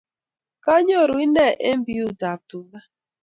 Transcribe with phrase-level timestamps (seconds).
[0.63, 2.79] Kanyoru ine eng biut ab tuga